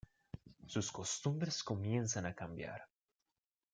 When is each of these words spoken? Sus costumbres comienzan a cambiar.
Sus 0.65 0.91
costumbres 0.91 1.63
comienzan 1.63 2.25
a 2.25 2.33
cambiar. 2.33 2.89